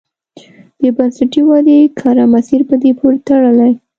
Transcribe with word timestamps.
د 0.81 0.83
بنسټي 0.95 1.41
ودې 1.49 1.79
کره 1.99 2.23
مسیر 2.33 2.61
په 2.69 2.75
دې 2.81 2.91
پورې 2.99 3.17
تړلی. 3.27 3.71